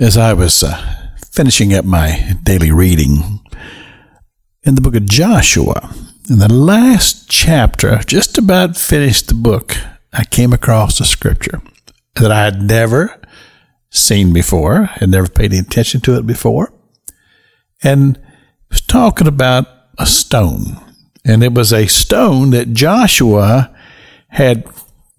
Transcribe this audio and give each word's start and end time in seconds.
as 0.00 0.16
I 0.16 0.32
was 0.32 0.62
uh, 0.62 1.06
finishing 1.32 1.72
up 1.72 1.84
my 1.84 2.34
daily 2.42 2.72
reading 2.72 3.40
in 4.62 4.74
the 4.74 4.80
book 4.80 4.96
of 4.96 5.06
Joshua, 5.06 5.94
in 6.28 6.38
the 6.38 6.52
last 6.52 7.30
chapter, 7.30 7.98
just 7.98 8.36
about 8.36 8.76
finished 8.76 9.28
the 9.28 9.34
book, 9.34 9.76
I 10.12 10.24
came 10.24 10.52
across 10.52 10.98
a 10.98 11.04
scripture 11.04 11.62
that 12.16 12.32
I 12.32 12.44
had 12.44 12.62
never 12.62 13.20
seen 13.90 14.32
before, 14.32 14.84
had 14.84 15.10
never 15.10 15.28
paid 15.28 15.52
any 15.52 15.60
attention 15.60 16.00
to 16.02 16.16
it 16.16 16.26
before. 16.26 16.72
And 17.82 18.20
was 18.70 18.80
talking 18.80 19.28
about 19.28 19.68
a 19.98 20.06
stone. 20.06 20.80
And 21.24 21.44
it 21.44 21.52
was 21.54 21.72
a 21.72 21.86
stone 21.86 22.50
that 22.50 22.72
Joshua 22.72 23.74
had 24.28 24.64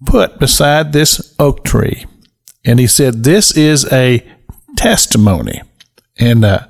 put 0.04 0.38
beside 0.38 0.92
this 0.92 1.34
oak 1.38 1.64
tree. 1.64 2.04
And 2.64 2.78
he 2.78 2.86
said, 2.86 3.22
This 3.24 3.56
is 3.56 3.90
a 3.92 4.26
testimony. 4.76 5.62
And 6.18 6.44
uh, 6.44 6.66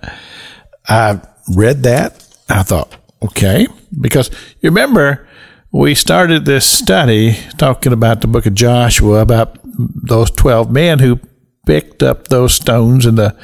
I 0.88 1.20
read 1.54 1.82
that. 1.84 2.22
I 2.48 2.62
thought, 2.62 2.96
okay, 3.22 3.66
because 4.00 4.30
you 4.60 4.70
remember 4.70 5.28
we 5.72 5.94
started 5.94 6.44
this 6.44 6.64
study 6.64 7.36
talking 7.58 7.92
about 7.92 8.20
the 8.20 8.26
book 8.26 8.46
of 8.46 8.54
Joshua 8.54 9.20
about 9.20 9.58
those 9.78 10.30
12 10.30 10.70
men 10.70 11.00
who 11.00 11.20
picked 11.66 12.02
up 12.02 12.28
those 12.28 12.54
stones 12.54 13.04
in 13.04 13.16
the 13.16 13.36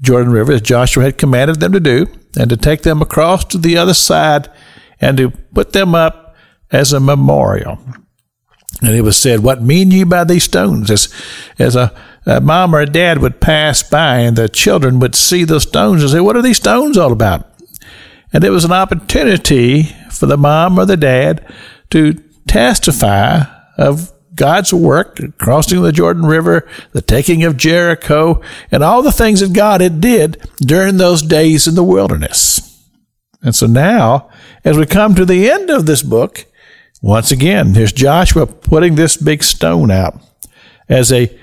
Jordan 0.00 0.32
River 0.32 0.52
as 0.52 0.60
Joshua 0.60 1.04
had 1.04 1.18
commanded 1.18 1.60
them 1.60 1.72
to 1.72 1.80
do 1.80 2.06
and 2.38 2.48
to 2.50 2.56
take 2.56 2.82
them 2.82 3.02
across 3.02 3.44
to 3.46 3.58
the 3.58 3.76
other 3.76 3.94
side 3.94 4.48
and 5.00 5.16
to 5.16 5.30
put 5.30 5.72
them 5.72 5.94
up 5.94 6.36
as 6.70 6.92
a 6.92 7.00
memorial. 7.00 7.78
And 8.82 8.94
it 8.94 9.02
was 9.02 9.16
said, 9.16 9.40
What 9.40 9.62
mean 9.62 9.90
ye 9.90 10.04
by 10.04 10.24
these 10.24 10.44
stones? 10.44 10.90
As, 10.90 11.12
as 11.58 11.76
a, 11.76 11.92
a 12.26 12.40
mom 12.40 12.74
or 12.74 12.80
a 12.80 12.86
dad 12.86 13.18
would 13.18 13.40
pass 13.40 13.82
by 13.82 14.18
and 14.18 14.36
the 14.36 14.48
children 14.48 14.98
would 15.00 15.14
see 15.14 15.44
the 15.44 15.60
stones 15.60 16.02
and 16.02 16.10
say, 16.10 16.20
What 16.20 16.36
are 16.36 16.42
these 16.42 16.58
stones 16.58 16.96
all 16.96 17.12
about? 17.12 17.46
And 18.32 18.44
it 18.44 18.50
was 18.50 18.64
an 18.64 18.72
opportunity 18.72 19.84
for 20.10 20.26
the 20.26 20.36
mom 20.36 20.78
or 20.78 20.84
the 20.84 20.96
dad 20.96 21.44
to 21.90 22.14
testify 22.46 23.42
of 23.76 24.12
God's 24.34 24.72
work, 24.72 25.18
crossing 25.38 25.82
the 25.82 25.92
Jordan 25.92 26.24
River, 26.24 26.68
the 26.92 27.02
taking 27.02 27.44
of 27.44 27.56
Jericho, 27.56 28.40
and 28.70 28.82
all 28.82 29.02
the 29.02 29.12
things 29.12 29.40
that 29.40 29.52
God 29.52 29.80
had 29.80 30.00
did 30.00 30.42
during 30.60 30.96
those 30.96 31.22
days 31.22 31.66
in 31.66 31.74
the 31.74 31.84
wilderness. 31.84 32.66
And 33.42 33.54
so 33.54 33.66
now, 33.66 34.30
as 34.64 34.78
we 34.78 34.86
come 34.86 35.14
to 35.14 35.24
the 35.24 35.50
end 35.50 35.70
of 35.70 35.86
this 35.86 36.02
book, 36.02 36.46
once 37.02 37.30
again, 37.30 37.74
here's 37.74 37.92
Joshua 37.92 38.46
putting 38.46 38.94
this 38.94 39.16
big 39.16 39.42
stone 39.42 39.90
out 39.90 40.20
as 40.88 41.10
a 41.12 41.34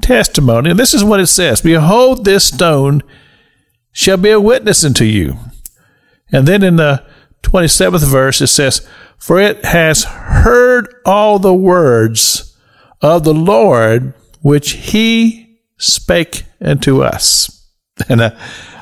testimony. 0.00 0.70
And 0.70 0.78
this 0.78 0.94
is 0.94 1.04
what 1.04 1.20
it 1.20 1.26
says 1.26 1.60
Behold, 1.60 2.24
this 2.24 2.44
stone 2.44 3.02
shall 3.92 4.16
be 4.16 4.30
a 4.30 4.40
witness 4.40 4.84
unto 4.84 5.04
you. 5.04 5.36
And 6.32 6.46
then 6.46 6.62
in 6.62 6.76
the 6.76 7.04
27th 7.42 8.06
verse, 8.06 8.40
it 8.40 8.48
says, 8.48 8.86
For 9.18 9.40
it 9.40 9.64
has 9.64 10.04
heard 10.04 10.94
all 11.04 11.38
the 11.38 11.54
words 11.54 12.56
of 13.00 13.24
the 13.24 13.34
Lord 13.34 14.14
which 14.42 14.72
he 14.72 15.58
spake 15.78 16.44
unto 16.60 17.02
us. 17.02 17.56
And 18.08 18.22
uh, 18.22 18.30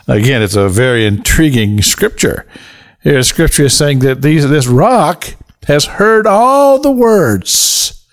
again, 0.06 0.42
it's 0.42 0.54
a 0.54 0.68
very 0.68 1.04
intriguing 1.04 1.82
scripture. 1.82 2.46
Here, 3.02 3.20
scripture 3.24 3.64
is 3.64 3.76
saying 3.76 3.98
that 4.00 4.22
these, 4.22 4.48
this 4.48 4.68
rock 4.68 5.34
has 5.66 5.86
heard 5.86 6.24
all 6.24 6.80
the 6.80 6.92
words 6.92 8.06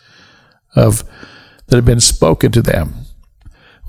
of 0.76 1.04
that 1.68 1.76
had 1.76 1.86
been 1.86 2.00
spoken 2.00 2.52
to 2.52 2.62
them. 2.62 2.94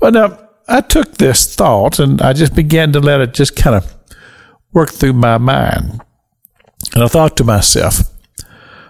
Well, 0.01 0.11
now 0.11 0.39
I 0.67 0.81
took 0.81 1.17
this 1.17 1.55
thought 1.55 1.99
and 1.99 2.21
I 2.21 2.33
just 2.33 2.55
began 2.55 2.91
to 2.93 2.99
let 2.99 3.21
it 3.21 3.33
just 3.33 3.55
kind 3.55 3.75
of 3.75 3.95
work 4.73 4.91
through 4.91 5.13
my 5.13 5.37
mind, 5.37 6.01
and 6.93 7.03
I 7.03 7.07
thought 7.07 7.37
to 7.37 7.43
myself, 7.43 7.99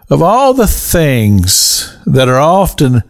of 0.10 0.22
all 0.22 0.54
the 0.54 0.68
things 0.68 1.98
that 2.06 2.28
are 2.28 2.40
often 2.40 3.04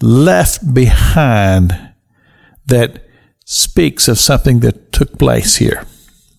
left 0.00 0.74
behind 0.74 1.92
that 2.66 3.04
speaks 3.44 4.08
of 4.08 4.18
something 4.18 4.60
that 4.60 4.92
took 4.92 5.18
place 5.18 5.56
here. 5.56 5.84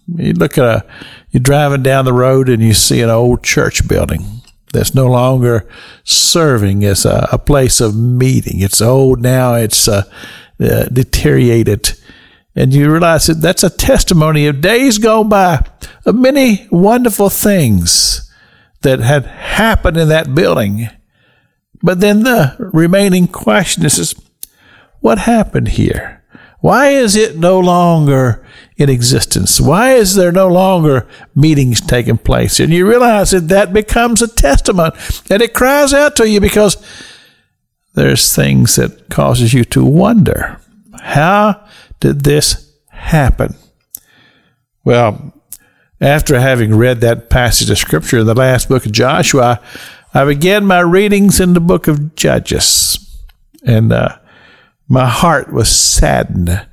You 0.08 0.34
look 0.34 0.58
at 0.58 0.64
a, 0.64 0.86
you're 1.32 1.42
driving 1.42 1.84
down 1.84 2.06
the 2.06 2.14
road 2.14 2.50
and 2.50 2.62
you 2.62 2.74
see 2.74 3.02
an 3.02 3.10
old 3.10 3.44
church 3.44 3.88
building 3.88 4.35
that's 4.76 4.94
no 4.94 5.08
longer 5.08 5.68
serving 6.04 6.84
as 6.84 7.06
a, 7.06 7.28
a 7.32 7.38
place 7.38 7.82
of 7.82 7.96
meeting. 7.96 8.62
It's 8.62 8.82
old 8.82 9.22
now. 9.22 9.56
It's 9.56 9.88
uh, 9.88 10.04
uh, 10.60 10.86
deteriorated. 10.86 11.94
And 12.56 12.74
you 12.74 12.92
realize 12.92 13.28
that 13.28 13.42
that's 13.42 13.64
a 13.64 13.70
testimony 13.70 14.48
of 14.48 14.62
days 14.62 14.98
gone 14.98 15.28
by, 15.28 15.66
of 16.06 16.16
many 16.16 16.68
wonderful 16.72 17.30
things 17.30 18.32
that 18.82 19.00
had 19.00 19.26
happened 19.26 19.98
in 19.98 20.10
that 20.10 20.34
building. 20.34 20.88
But 21.82 22.00
then 22.00 22.24
the 22.24 22.56
remaining 22.60 23.28
question 23.28 23.86
is, 23.86 24.16
what 25.02 25.18
happened 25.18 25.70
here? 25.70 26.15
Why 26.66 26.88
is 26.88 27.16
it 27.16 27.38
no 27.38 27.60
longer 27.60 28.44
in 28.76 28.90
existence? 28.90 29.62
Why 29.62 29.92
is 29.92 30.16
there 30.16 30.32
no 30.32 30.48
longer 30.48 31.08
meetings 31.36 31.80
taking 31.80 32.18
place? 32.18 32.60
And 32.60 32.74
you 32.74 32.90
realize 32.90 33.30
that 33.30 33.50
that 33.50 33.72
becomes 33.72 34.24
a 34.24 34.28
testament 34.28 34.96
and 35.30 35.44
it 35.44 35.54
cries 35.54 35.94
out 35.94 36.16
to 36.16 36.28
you 36.28 36.40
because 36.42 36.84
there's 37.94 38.36
things 38.36 38.78
that 38.78 39.12
causes 39.12 39.54
you 39.54 39.64
to 39.66 39.86
wonder. 39.86 40.60
How 41.00 41.64
did 42.00 42.24
this 42.24 42.74
happen? 42.90 43.54
Well, 44.84 45.40
after 46.02 46.40
having 46.40 46.74
read 46.74 47.00
that 47.02 47.30
passage 47.30 47.70
of 47.70 47.78
scripture 47.78 48.22
in 48.22 48.26
the 48.26 48.34
last 48.34 48.70
book 48.70 48.88
of 48.88 48.92
Joshua, 48.92 49.62
I 50.16 50.26
began 50.26 50.66
my 50.66 50.80
readings 50.80 51.40
in 51.40 51.54
the 51.54 51.62
book 51.62 51.88
of 51.88 52.16
Judges. 52.16 52.98
And 53.64 53.94
uh, 53.94 54.18
my 54.88 55.08
heart 55.08 55.52
was 55.52 55.70
saddened 55.70 56.68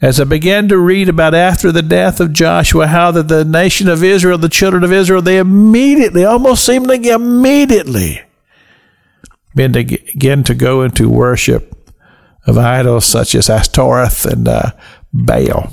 as 0.00 0.20
I 0.20 0.24
began 0.24 0.68
to 0.68 0.78
read 0.78 1.08
about 1.08 1.34
after 1.34 1.72
the 1.72 1.82
death 1.82 2.20
of 2.20 2.32
Joshua, 2.32 2.86
how 2.86 3.10
that 3.10 3.26
the 3.26 3.44
nation 3.44 3.88
of 3.88 4.04
Israel, 4.04 4.38
the 4.38 4.48
children 4.48 4.84
of 4.84 4.92
Israel, 4.92 5.22
they 5.22 5.38
immediately, 5.38 6.24
almost 6.24 6.64
seemingly 6.64 7.10
immediately, 7.10 8.22
began 9.54 10.44
to 10.44 10.54
go 10.54 10.82
into 10.82 11.08
worship 11.08 11.74
of 12.46 12.56
idols 12.56 13.04
such 13.04 13.34
as 13.34 13.50
Ashtoreth 13.50 14.24
and 14.24 14.46
uh, 14.46 14.70
Baal. 15.12 15.72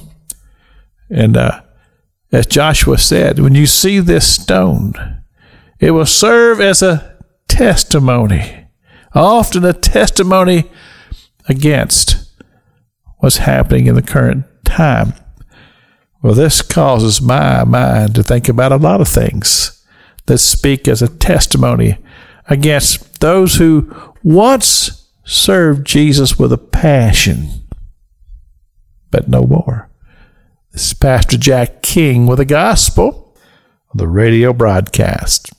And 1.09 1.37
uh, 1.37 1.61
as 2.31 2.47
Joshua 2.47 2.97
said, 2.97 3.37
when 3.37 3.53
you 3.53 3.67
see 3.67 3.99
this 3.99 4.27
stone, 4.27 4.93
it 5.79 5.91
will 5.91 6.07
serve 6.07 6.59
as 6.59 6.81
a 6.81 7.15
testimony, 7.47 8.65
often 9.13 9.63
a 9.63 9.73
testimony 9.73 10.71
against 11.47 12.25
what's 13.17 13.37
happening 13.37 13.87
in 13.87 13.95
the 13.95 14.01
current 14.01 14.45
time. 14.63 15.13
Well, 16.21 16.33
this 16.33 16.61
causes 16.61 17.21
my 17.21 17.63
mind 17.63 18.15
to 18.15 18.23
think 18.23 18.49
about 18.49 18.71
a 18.71 18.77
lot 18.77 19.01
of 19.01 19.07
things 19.07 19.85
that 20.25 20.39
speak 20.39 20.87
as 20.87 21.01
a 21.01 21.07
testimony 21.07 21.97
against 22.47 23.19
those 23.21 23.55
who 23.55 23.93
once 24.23 25.07
served 25.23 25.85
Jesus 25.85 26.37
with 26.37 26.51
a 26.51 26.57
passion, 26.57 27.49
but 29.11 29.27
no 29.27 29.43
more. 29.43 29.89
This 30.71 30.87
is 30.87 30.93
Pastor 30.93 31.37
Jack 31.37 31.81
King 31.81 32.27
with 32.27 32.39
the 32.39 32.45
gospel 32.45 33.35
on 33.91 33.97
the 33.97 34.07
radio 34.07 34.51
broadcast. 34.51 35.53